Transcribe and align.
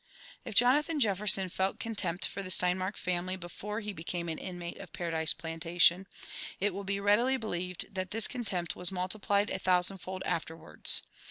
If 0.45 0.55
Jonathan 0.55 0.99
Jefferson 0.99 1.47
felt 1.49 1.79
contempt 1.79 2.25
for 2.25 2.41
the 2.41 2.49
Steinmark 2.49 2.97
family 2.97 3.35
before 3.35 3.81
he 3.81 3.93
became 3.93 4.29
an 4.29 4.39
inmate 4.39 4.79
of 4.79 4.91
Paradise 4.93 5.31
Plantation, 5.31 6.07
it 6.59 6.73
will 6.73 6.83
be 6.83 6.99
readily 6.99 7.37
believed 7.37 7.93
that 7.93 8.09
this 8.09 8.27
contempt 8.27 8.75
was 8.75 8.91
multiplied 8.91 9.51
a 9.51 9.59
thousand 9.59 9.99
fold 9.99 10.23
afterwards. 10.25 11.03